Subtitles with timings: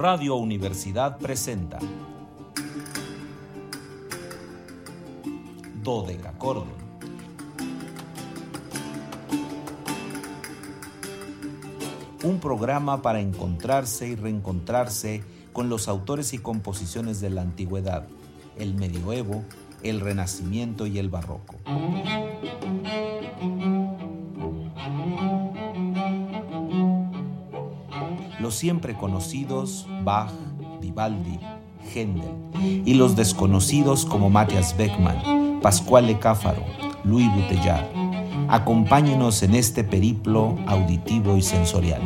[0.00, 1.78] Radio Universidad presenta
[5.82, 6.70] Dodecacorde.
[12.22, 18.06] Un programa para encontrarse y reencontrarse con los autores y composiciones de la antigüedad,
[18.56, 19.44] el medioevo,
[19.82, 21.56] el renacimiento y el barroco.
[28.50, 30.32] Los siempre conocidos Bach,
[30.80, 31.38] Vivaldi,
[31.94, 32.34] Händel
[32.84, 36.64] y los desconocidos como Matthias Beckmann, Pascual Cáfaro,
[37.04, 37.86] Louis Bouteillard.
[38.48, 42.02] Acompáñenos en este periplo auditivo y sensorial.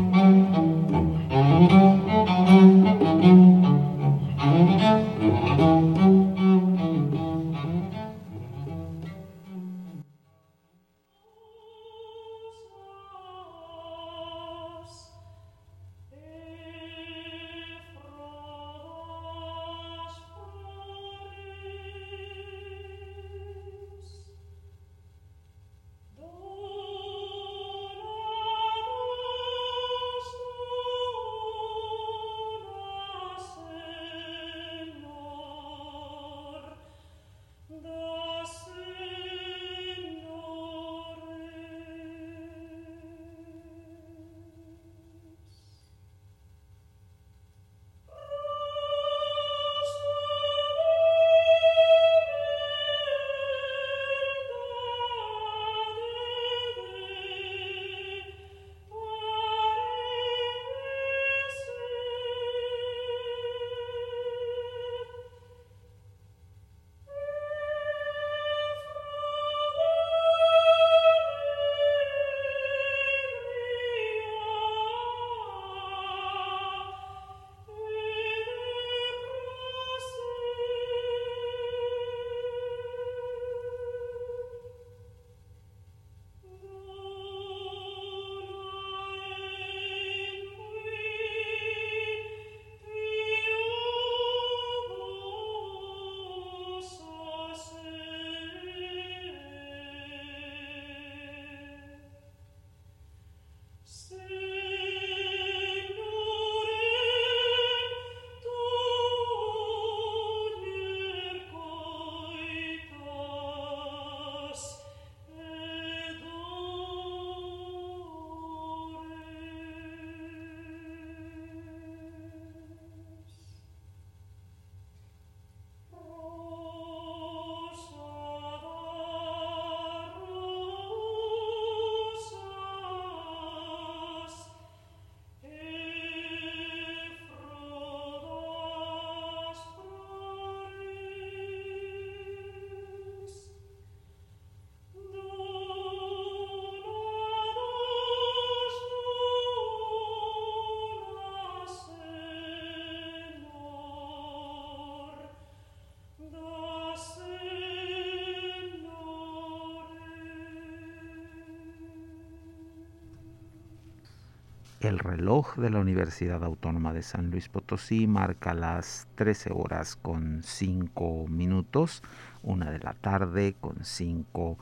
[164.84, 170.42] El reloj de la Universidad Autónoma de San Luis Potosí marca las 13 horas con
[170.42, 172.02] 5 minutos,
[172.42, 174.58] una de la tarde con 5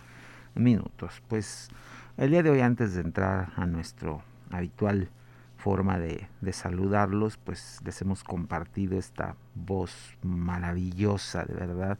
[0.54, 1.20] minutos.
[1.26, 1.70] Pues
[2.16, 4.22] el día de hoy, antes de entrar a nuestro
[4.52, 5.08] habitual
[5.56, 11.98] forma de, saludarlos, pues les hemos compartido esta voz maravillosa, de verdad,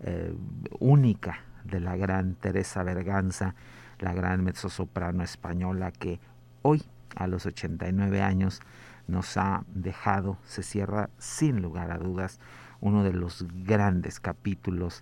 [0.00, 0.34] eh,
[0.80, 3.54] única de la gran Teresa Berganza,
[4.00, 6.18] la gran mezzosoprano española que
[6.62, 6.82] hoy
[7.16, 8.60] a los 89 años
[9.08, 12.38] nos ha dejado, se cierra sin lugar a dudas
[12.80, 15.00] uno de los grandes capítulos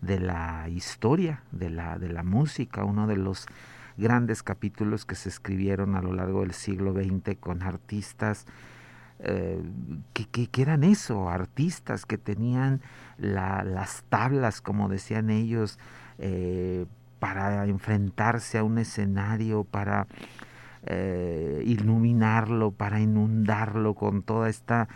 [0.00, 3.46] de la historia de la, de la música, uno de los
[3.96, 8.46] grandes capítulos que se escribieron a lo largo del siglo XX con artistas
[9.18, 9.62] eh,
[10.12, 12.82] que, que, eran eso, artistas que tenían
[13.16, 15.78] las tablas, como decían ellos,
[16.18, 16.84] eh,
[17.18, 20.06] para enfrentarse a un escenario, para
[20.86, 24.88] eh, iluminarlo, para inundarlo con toda esta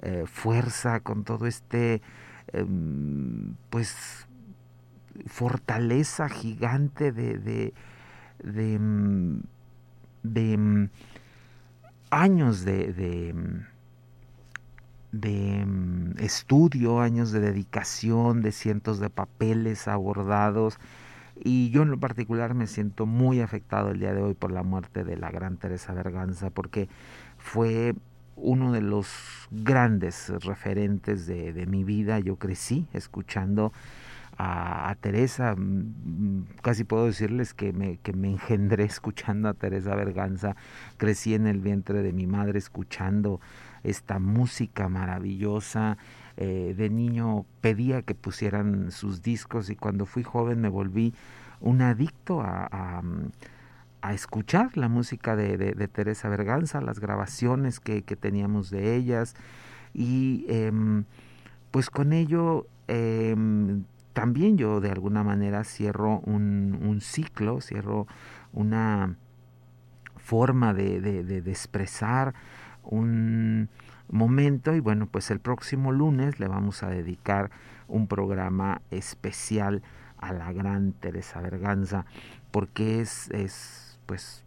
[0.00, 2.00] eh, fuerza, con todo este,
[2.52, 4.28] em, pues,
[5.26, 7.74] fortaleza gigante de, de,
[8.42, 9.42] de, em,
[10.34, 10.88] em,
[12.10, 13.34] años de, de,
[15.12, 15.66] de
[16.24, 20.78] estudio, años de dedicación, de cientos de papeles abordados
[21.36, 24.62] y yo en lo particular me siento muy afectado el día de hoy por la
[24.62, 26.88] muerte de la gran Teresa Berganza, porque
[27.38, 27.94] fue
[28.36, 29.08] uno de los
[29.50, 32.18] grandes referentes de, mi vida.
[32.20, 33.72] Yo crecí escuchando
[34.38, 40.56] a, Teresa, mm, casi puedo decirles que me, que me engendré escuchando a Teresa Berganza,
[40.96, 43.40] crecí en el vientre de mi madre escuchando
[43.82, 45.98] esta música maravillosa,
[46.36, 51.14] eh, de niño pedía que pusieran sus discos y cuando fui joven me volví
[51.60, 53.02] un adicto a,
[54.00, 59.34] a, escuchar la música de, de, Teresa Berganza, las grabaciones que, que teníamos de ellas
[59.94, 61.04] y em,
[61.70, 68.06] pues con ello em, también yo de alguna manera cierro un, ciclo, cierro
[68.52, 69.16] una
[70.16, 72.34] forma de, de, de, expresar
[72.82, 73.68] un
[74.12, 77.50] momento y bueno pues el próximo lunes le vamos a dedicar
[77.88, 79.82] un programa especial
[80.18, 82.06] a la gran Teresa Berganza
[82.52, 84.44] porque es, es pues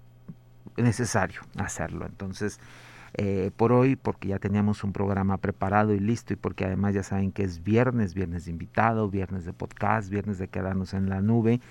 [0.77, 2.05] necesario hacerlo.
[2.05, 2.59] Entonces
[3.17, 7.03] eh, por hoy, porque ya teníamos un programa preparado y listo y porque además ya
[7.03, 11.21] saben que es viernes, viernes de invitado, viernes de podcast, viernes de quedarnos en la
[11.21, 11.61] nube,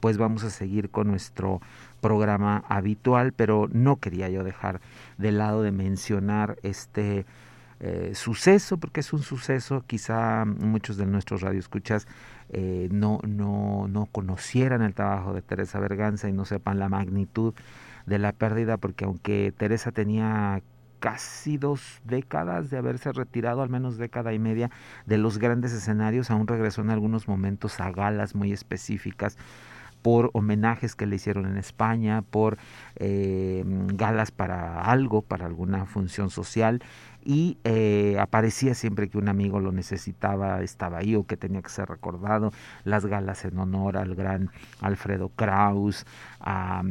[0.00, 1.60] pues vamos a seguir con nuestro
[2.00, 4.80] programa habitual, pero no quería yo dejar
[5.16, 7.26] de lado de mencionar este
[7.80, 12.08] eh, suceso, porque es un suceso, quizá muchos de nuestros radioescuchas
[12.50, 17.54] eh, no, no, no conocieran el trabajo de Teresa Berganza y no sepan la magnitud
[18.06, 20.62] de la pérdida, porque aunque Teresa tenía
[20.98, 24.70] casi dos décadas de haberse retirado, al menos década y media,
[25.06, 29.36] de los grandes escenarios, aún regresó en algunos momentos a galas muy específicas
[30.02, 32.58] por homenajes que le hicieron en España, por
[32.96, 36.82] eh, galas para algo, para alguna función social,
[37.24, 41.68] y eh, aparecía siempre que un amigo lo necesitaba, estaba ahí o que tenía que
[41.68, 42.52] ser recordado,
[42.84, 44.50] las galas en honor al gran
[44.80, 46.06] Alfredo Kraus,
[46.40, 46.82] a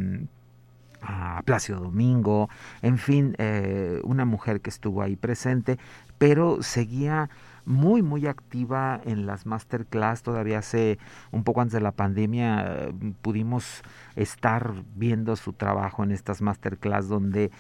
[1.46, 2.50] Plácido Domingo,
[2.82, 5.78] en fin, eh, una mujer que estuvo ahí presente,
[6.18, 7.30] pero seguía
[7.68, 10.24] muy, muy activa en las masterclass.
[10.24, 10.98] Todavía hace
[11.32, 13.84] un poco antes de la pandemia eh, pudimos
[14.16, 17.52] estar viendo su trabajo en estas masterclass donde,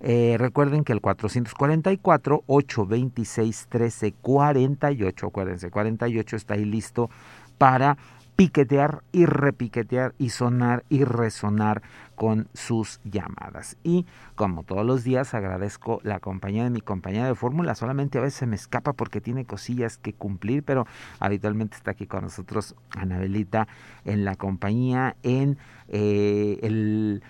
[0.00, 7.10] eh, recuerden que el 444 826 1348, acuérdense, 48 está ahí listo
[7.58, 7.98] para
[8.36, 11.82] piquetear y repiquetear y sonar y resonar
[12.18, 13.76] con sus llamadas.
[13.84, 18.22] Y como todos los días agradezco la compañía de mi compañera de fórmula, solamente a
[18.22, 20.84] veces se me escapa porque tiene cosillas que cumplir, pero
[21.20, 23.68] habitualmente está aquí con nosotros Anabelita
[24.04, 27.22] en la compañía, en eh, el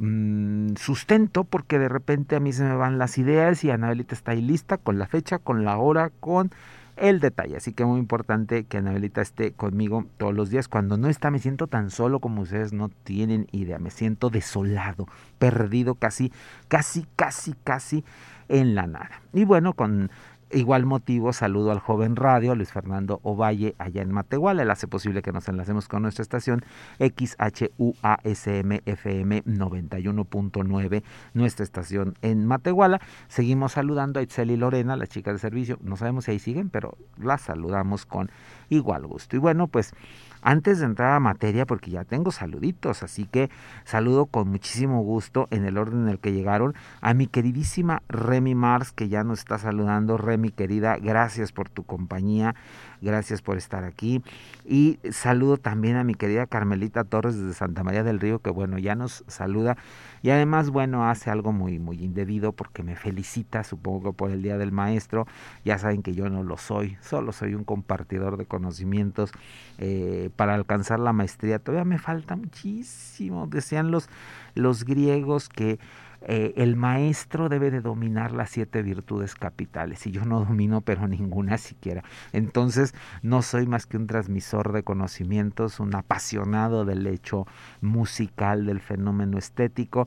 [0.00, 4.30] Mm, sustento porque de repente a mí se me van las ideas y Anabelita está
[4.30, 6.52] ahí lista con la fecha, con la hora, con
[7.00, 7.56] el detalle.
[7.56, 10.68] Así que muy importante que Anabelita esté conmigo todos los días.
[10.68, 13.78] Cuando no está me siento tan solo como ustedes no tienen idea.
[13.78, 15.06] Me siento desolado,
[15.38, 16.32] perdido casi,
[16.68, 18.04] casi, casi, casi
[18.48, 19.22] en la nada.
[19.32, 20.10] Y bueno, con
[20.50, 24.62] Igual motivo, saludo al joven radio, Luis Fernando Ovalle, allá en Matehuala.
[24.62, 26.64] Él hace posible que nos enlacemos con nuestra estación
[26.98, 31.02] XHUASM FM 91.9,
[31.34, 32.98] nuestra estación en Matehuala.
[33.28, 35.78] Seguimos saludando a Itzel y Lorena, las chicas de servicio.
[35.82, 38.30] No sabemos si ahí siguen, pero las saludamos con
[38.70, 39.36] igual gusto.
[39.36, 39.92] Y bueno, pues
[40.42, 43.50] antes de entrar a materia, porque ya tengo saluditos, así que
[43.84, 48.54] saludo con muchísimo gusto en el orden en el que llegaron a mi queridísima Remy
[48.54, 50.16] Mars, que ya nos está saludando.
[50.16, 52.54] Remy, querida, gracias por tu compañía,
[53.00, 54.22] gracias por estar aquí.
[54.64, 58.78] Y saludo también a mi querida Carmelita Torres desde Santa María del Río, que bueno,
[58.78, 59.76] ya nos saluda.
[60.22, 64.58] Y además, bueno, hace algo muy, muy indebido porque me felicita, supongo por el Día
[64.58, 65.26] del Maestro.
[65.64, 69.30] Ya saben que yo no lo soy, solo soy un compartidor de conocimientos.
[69.78, 73.46] Eh, para alcanzar la maestría todavía me falta muchísimo.
[73.46, 74.08] Decían los,
[74.54, 75.78] los griegos que
[76.22, 81.06] eh, el maestro debe de dominar las siete virtudes capitales y yo no domino pero
[81.06, 82.02] ninguna siquiera.
[82.32, 87.46] Entonces no soy más que un transmisor de conocimientos, un apasionado del hecho
[87.80, 90.06] musical, del fenómeno estético.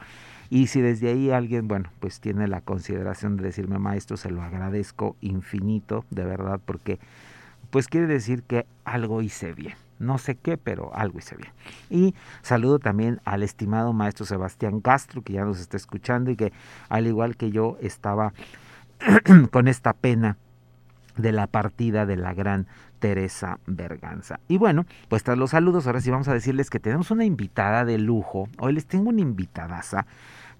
[0.50, 4.42] Y si desde ahí alguien, bueno, pues tiene la consideración de decirme maestro, se lo
[4.42, 7.00] agradezco infinito, de verdad, porque
[7.70, 11.52] pues quiere decir que algo hice bien no sé qué, pero algo hice bien.
[11.90, 16.52] Y saludo también al estimado maestro Sebastián Castro, que ya nos está escuchando y que
[16.90, 18.34] al igual que yo estaba
[19.52, 20.38] con esta pena
[21.18, 22.68] de la partida de la gran
[23.00, 24.40] Teresa Berganza.
[24.48, 27.84] Y bueno, pues tras los saludos, ahora sí vamos a decirles que tenemos una invitada
[27.84, 28.48] de lujo.
[28.60, 30.06] Hoy les tengo una invitadaza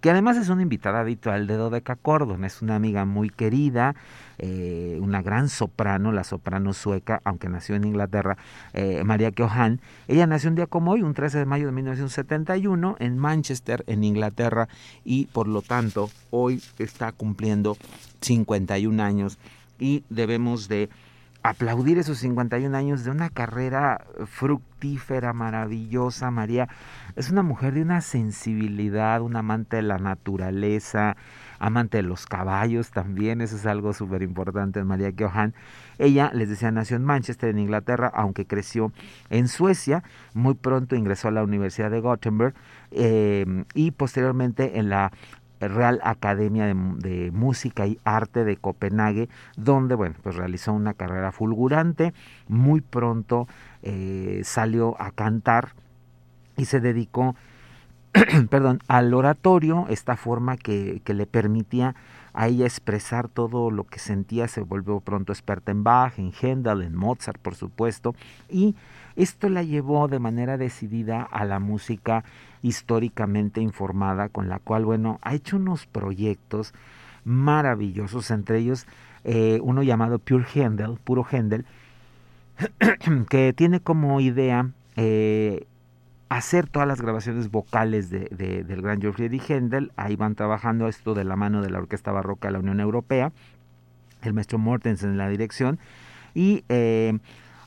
[0.02, 3.96] que además es una invitada habitual de Dodeca Cordon, es una amiga muy querida,
[4.40, 8.38] eh, una gran soprano, la soprano sueca, aunque nació en Inglaterra,
[8.74, 9.80] eh, María Keohan.
[10.08, 14.04] Ella nació un día como hoy, un 13 de mayo de 1971, en Manchester, en
[14.04, 14.68] Inglaterra,
[15.06, 17.78] y por lo tanto hoy está cumpliendo
[18.22, 19.38] 51 años
[19.78, 20.90] y debemos de
[21.44, 26.32] aplaudir esos 51 años de una carrera fructífera, maravillosa.
[26.32, 26.70] María
[27.16, 31.18] es una mujer de una sensibilidad, un amante de la naturaleza,
[31.60, 35.54] amante de los caballos también, eso es algo súper importante María Keohan.
[36.00, 38.92] Ella, les decía, nació en Manchester, en Inglaterra, aunque creció
[39.30, 40.04] en Suecia.
[40.34, 42.56] Muy pronto ingresó a la Universidad de Gothenburg
[42.92, 45.12] eh, y posteriormente en la
[45.68, 52.14] Real Academia de, Música y Arte de Copenhague, donde bueno, pues realizó una carrera fulgurante.
[52.48, 53.48] Muy pronto
[53.84, 55.74] eh, salió a cantar
[56.58, 57.36] y se dedicó
[58.50, 61.96] perdón, al oratorio, esta forma que, que, le permitía
[62.34, 66.82] a ella expresar todo lo que sentía, se volvió pronto experta en Bach, en Händel,
[66.82, 68.14] en Mozart, por supuesto,
[68.50, 68.76] y
[69.16, 72.24] esto la llevó de manera decidida a la música
[72.62, 76.74] históricamente informada, con la cual, bueno, ha hecho unos proyectos
[77.24, 78.88] maravillosos, entre ellos
[79.24, 81.66] eh, uno llamado Pure Händel, puro Händel,
[83.30, 85.68] que tiene como idea eh,
[86.30, 89.92] hacer todas las grabaciones vocales de, del gran Geoffrey Händel.
[89.96, 93.32] Ahí van trabajando esto de la mano de la Orquesta Barroca de la Unión Europea,
[94.24, 95.80] el maestro Mortensen en la dirección.
[96.34, 97.20] Y eh,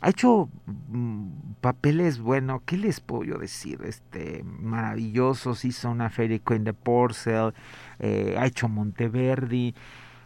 [0.05, 1.29] ha hecho mm,
[1.63, 3.81] papeles, bueno, ¿qué les puedo yo decir?
[3.87, 7.55] Este, maravillosos, hizo una Fairy Queen de Porcel,
[8.01, 9.75] eh, ha hecho Monteverdi,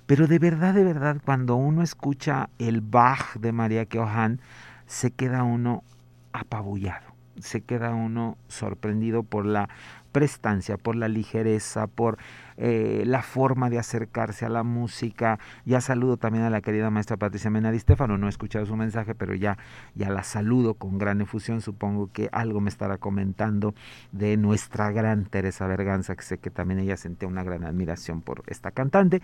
[0.06, 4.40] pero de verdad, de verdad, cuando uno escucha el Bach de María Keohan,
[4.86, 5.84] se queda uno
[6.32, 9.68] apabullado, se queda uno sorprendido por la
[10.12, 12.18] prestancia, por la ligereza, por
[12.56, 15.38] eh, la forma de acercarse a la música.
[15.64, 19.14] Ya saludo también a la querida maestra Patricia Menadi Stefano, no he escuchado su mensaje,
[19.14, 19.58] pero ya,
[19.94, 21.60] ya la saludo con gran efusión.
[21.60, 23.74] Supongo que algo me estará comentando
[24.12, 28.42] de nuestra gran Teresa Berganza, que sé que también ella sentía una gran admiración por
[28.46, 29.22] esta cantante.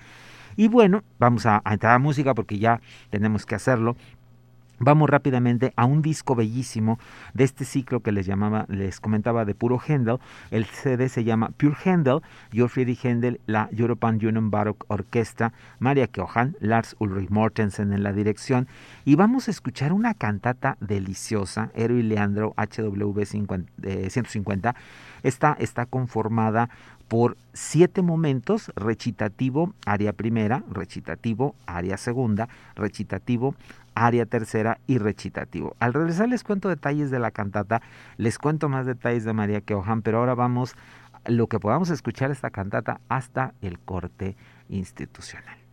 [0.56, 3.96] Y bueno, vamos a entrar a música porque ya tenemos que hacerlo.
[4.78, 6.98] Vamos rápidamente a un disco bellísimo
[7.32, 10.18] de este ciclo que les llamaba, les comentaba de puro Händel.
[10.50, 12.20] El CD se llama Pure Händel,
[12.52, 18.66] Georg Händel, la European Union Baroque Orchestra, Maria Keohan, Lars Ulrich Mortensen en la dirección.
[19.04, 24.74] Y vamos a escuchar una cantata deliciosa, Ero y Leandro HW 150.
[25.22, 26.68] Esta está conformada
[27.08, 33.54] por siete momentos, recitativo, área primera, recitativo, área segunda, recitativo,
[33.94, 35.76] área tercera y recitativo.
[35.78, 37.82] Al regresar les cuento detalles de la cantata,
[38.16, 40.74] les cuento más detalles de María Keohan, pero ahora vamos
[41.26, 44.36] lo que podamos escuchar esta cantata hasta el corte
[44.68, 45.63] institucional.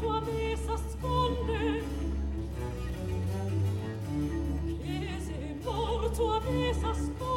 [0.00, 0.68] tua vez
[6.84, 7.29] ascolta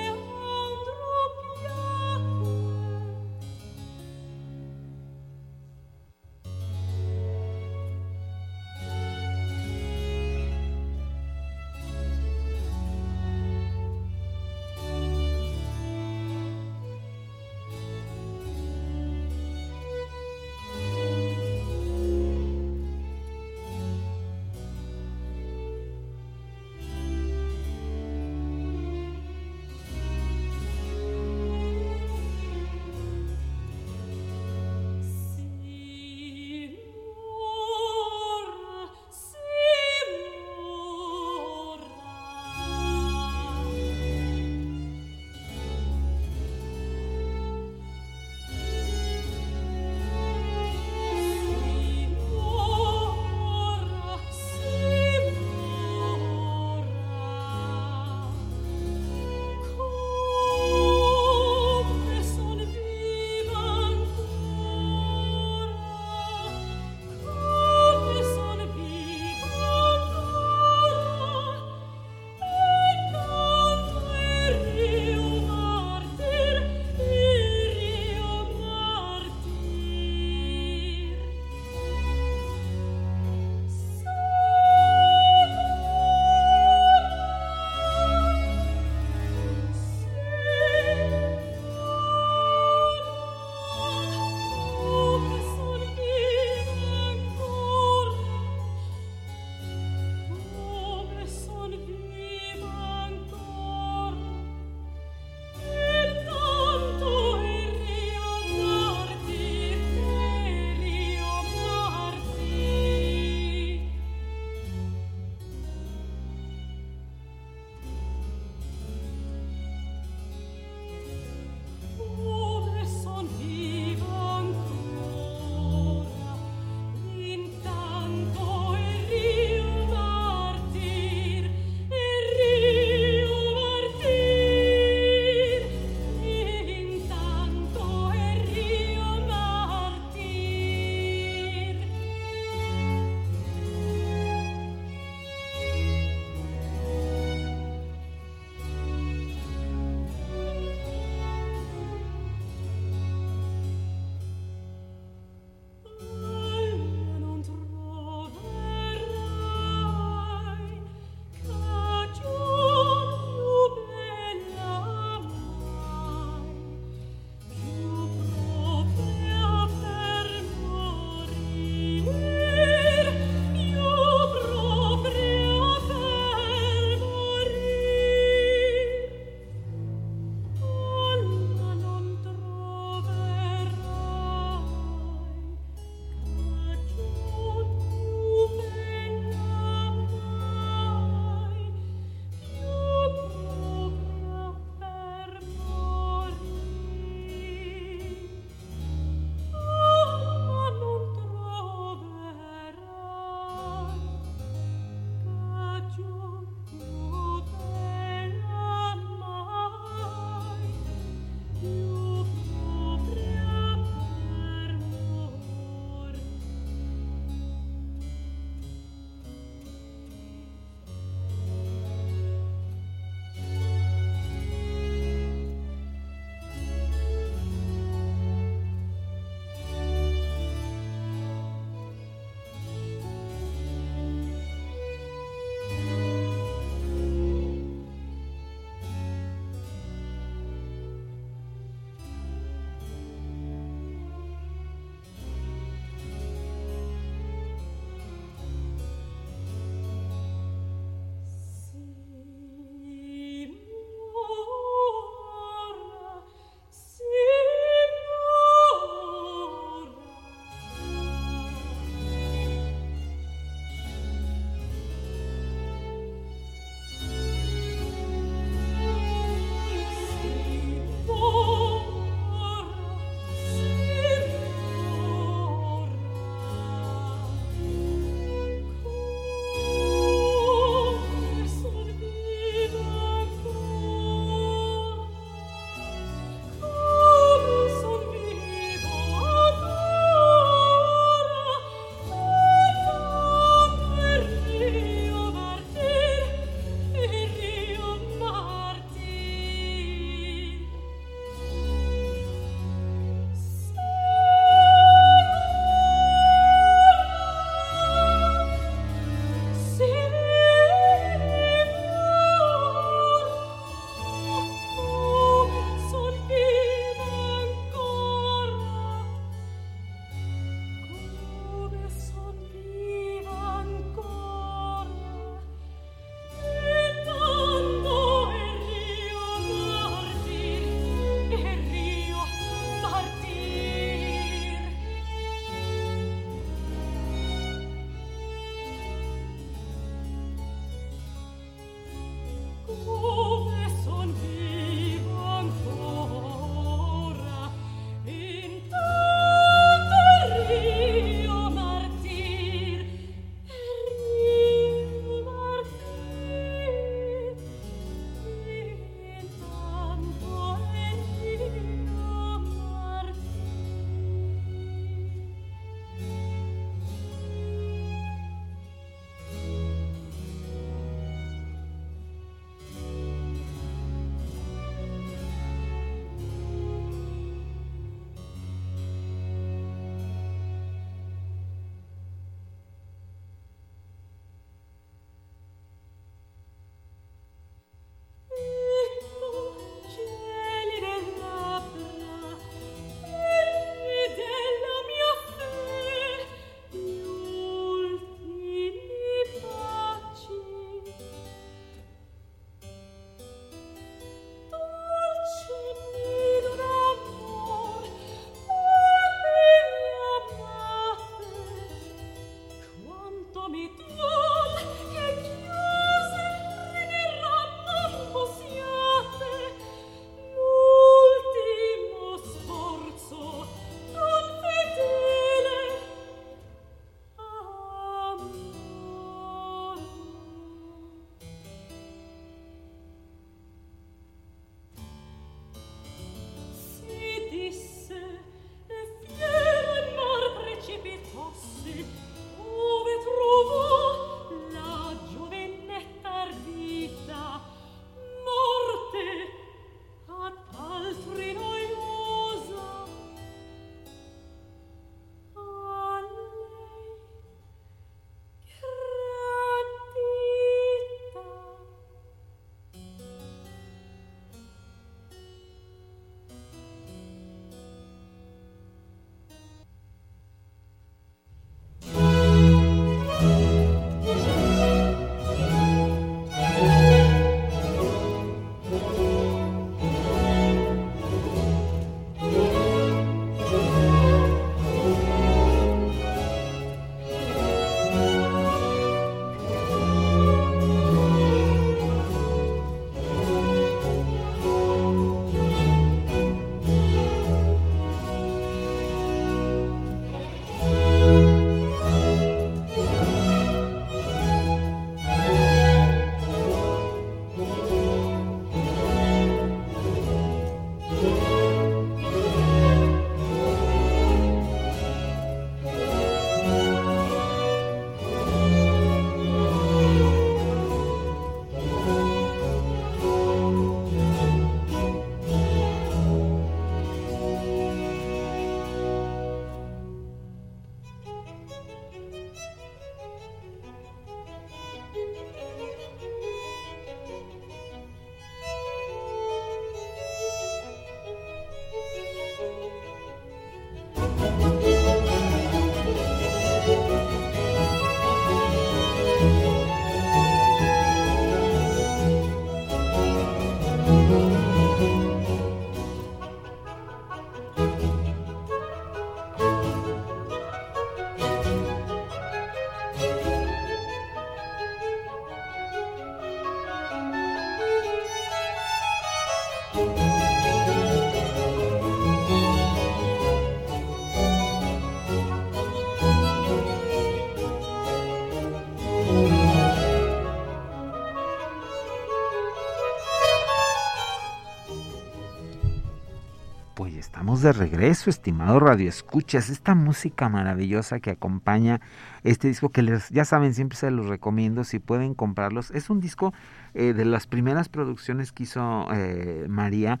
[587.44, 591.82] de regreso, estimado Radio Escuchas, esta música maravillosa que acompaña
[592.22, 595.70] este disco que les, ya saben, siempre se los recomiendo si pueden comprarlos.
[595.72, 596.32] Es un disco
[596.72, 600.00] eh, de las primeras producciones que hizo eh, María,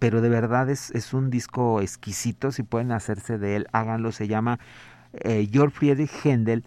[0.00, 4.26] pero de verdad es, es un disco exquisito, si pueden hacerse de él, háganlo, se
[4.26, 4.58] llama
[5.12, 6.64] eh, Georg Friedrich Händel,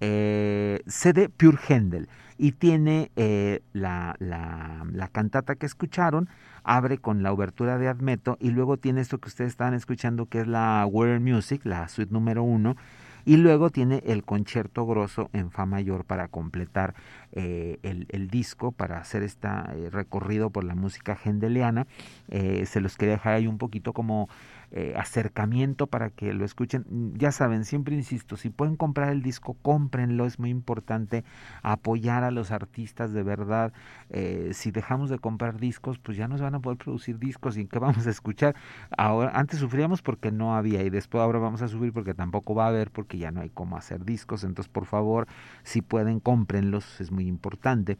[0.00, 2.08] eh, CD Pure Händel
[2.38, 6.28] y tiene eh, la, la, la, cantata que escucharon,
[6.64, 10.40] abre con la obertura de Admeto y luego tiene esto que ustedes están escuchando que
[10.40, 12.76] es la World Music, la suite número uno,
[13.24, 16.94] y luego tiene el concierto grosso en Fa mayor para completar
[17.32, 19.48] eh, el, el, disco, para hacer este
[19.90, 21.86] recorrido por la música hendeliana.
[22.28, 24.28] Eh, se los quería dejar ahí un poquito como
[24.74, 26.86] eh, acercamiento para que lo escuchen.
[27.14, 31.24] Ya saben, siempre insisto, si pueden comprar el disco, cómprenlo, es muy importante
[31.62, 33.74] apoyar a los artistas de verdad.
[34.08, 37.58] Eh, si dejamos de comprar discos, pues ya no se van a poder producir discos
[37.58, 38.56] y qué vamos a escuchar.
[38.96, 42.64] Ahora, antes sufríamos porque no había y después ahora vamos a sufrir porque tampoco va
[42.64, 44.42] a haber porque ya no hay cómo hacer discos.
[44.42, 45.28] Entonces, por favor,
[45.64, 47.98] si pueden, cómprenlos, es muy importante.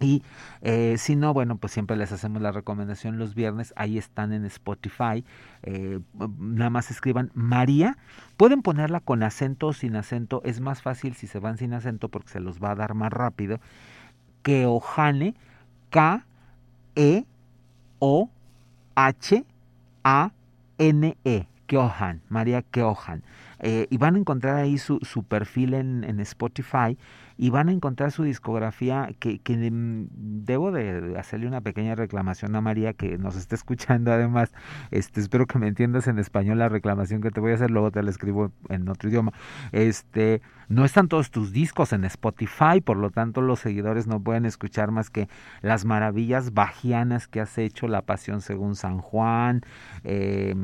[0.00, 0.22] Y
[0.60, 4.44] eh, si no, bueno, pues siempre les hacemos la recomendación los viernes, ahí están en
[4.44, 5.24] Spotify,
[5.62, 6.00] eh,
[6.38, 7.96] nada más escriban María,
[8.36, 12.10] pueden ponerla con acento o sin acento, es más fácil si se van sin acento
[12.10, 13.58] porque se los va a dar más rápido,
[14.42, 15.34] Keohane,
[15.90, 16.26] K,
[16.94, 17.24] E,
[21.24, 23.22] E, Keohan, María Keohan.
[23.58, 26.96] Eh, y van a encontrar ahí su, su perfil en, en Spotify
[27.38, 32.60] y van a encontrar su discografía que, que debo de hacerle una pequeña reclamación a
[32.60, 34.52] María que nos está escuchando además
[34.90, 37.90] este espero que me entiendas en español la reclamación que te voy a hacer luego
[37.90, 39.32] te la escribo en otro idioma.
[39.72, 44.46] Este no están todos tus discos en Spotify por lo tanto los seguidores no pueden
[44.46, 45.28] escuchar más que
[45.62, 49.62] las maravillas bajianas que has hecho la pasión según San Juan
[50.04, 50.54] eh,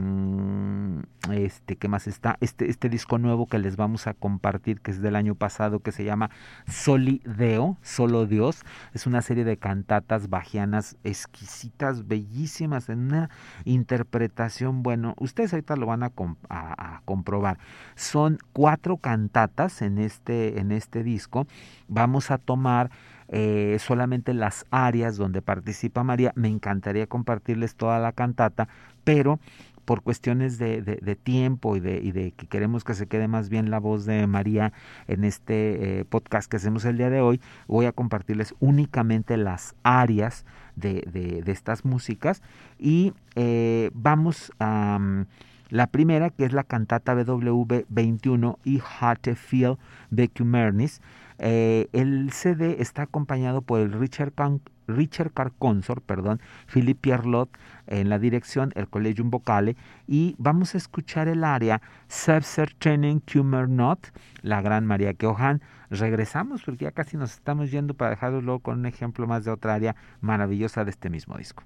[1.30, 5.00] este qué más está este este disco nuevo que les vamos a compartir que es
[5.00, 6.30] del año pasado que se llama
[6.66, 13.30] Solideo, Solo Dios, es una serie de cantatas bajianas exquisitas, bellísimas, en una
[13.64, 16.12] interpretación, bueno, ustedes ahorita lo van a,
[16.48, 17.58] a comprobar.
[17.94, 21.46] Son cuatro cantatas en este, en este disco.
[21.88, 22.90] Vamos a tomar
[23.28, 26.32] eh, solamente las áreas donde participa María.
[26.34, 28.68] Me encantaría compartirles toda la cantata,
[29.04, 29.40] pero
[29.84, 34.04] por cuestiones de, tiempo y de, que queremos que se quede más bien la voz
[34.04, 34.72] de María
[35.08, 39.74] en este eh, podcast que hacemos el día de hoy, voy a compartirles únicamente las
[39.82, 40.44] áreas
[40.76, 42.42] de, estas músicas
[42.78, 44.98] y eh, vamos a...
[45.00, 45.26] Um,
[45.72, 49.78] la primera, que es la cantata BW 21 y Hartefield
[50.10, 51.00] Becumernis.
[51.38, 57.48] Eh, el CD está acompañado por el Richard, Can Richard Carr Consort, perdón, Philippe Pierlot
[57.86, 64.08] en la dirección, el Collegium Vocale, y vamos a escuchar el área Self-Certaining Humor Not,
[64.42, 65.62] la gran María Keohan.
[65.88, 69.50] Regresamos porque ya casi nos estamos yendo para dejarlo luego con un ejemplo más de
[69.50, 71.64] otra área maravillosa de este mismo disco.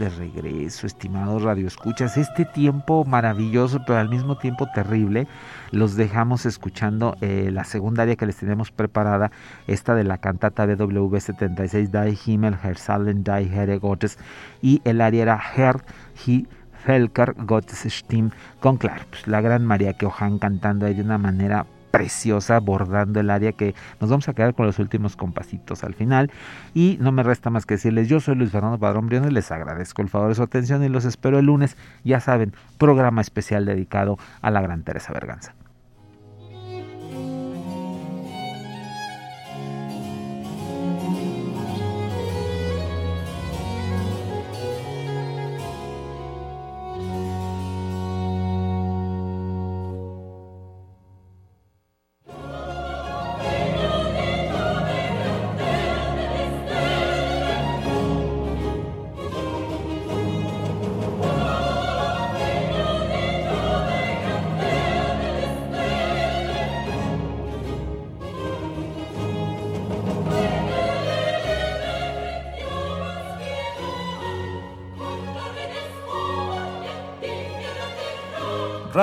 [0.00, 2.16] De regreso, estimados radioescuchas.
[2.16, 5.28] Este tiempo maravilloso, pero al mismo tiempo terrible,
[5.70, 9.30] los dejamos escuchando eh, la segunda área que les tenemos preparada,
[9.68, 14.18] esta de la cantata BW 76 Die Himmel, Herr Salen, Die Herre Gottes,
[14.62, 15.84] y el área era Herr,
[16.26, 16.46] He,
[16.84, 22.60] Felker, Gottes Stimme, con claro, pues, la gran María Keohan cantando de una manera preciosa
[22.60, 26.30] bordando el área que nos vamos a quedar con los últimos compasitos al final.
[26.74, 30.02] Y no me resta más que decirles yo soy Luis Fernando Padrón Briones les agradezco
[30.02, 34.18] el favor de su atención y los espero el lunes ya saben programa especial dedicado
[34.42, 35.54] a la gran Teresa Berganza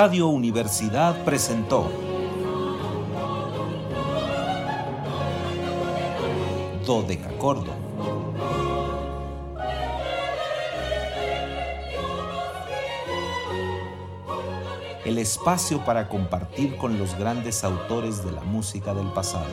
[0.08, 1.86] Radio Universidad presentó
[6.86, 7.74] Dodecacordo.
[15.04, 19.44] El espacio para compartir con los grandes autores de la música del pasado.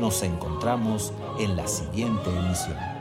[0.00, 2.95] Nos encontramos en la siguiente emisión.